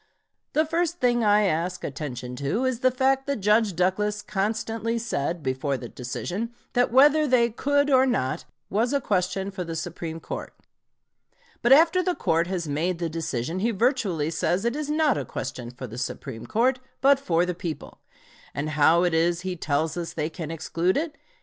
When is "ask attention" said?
1.43-2.35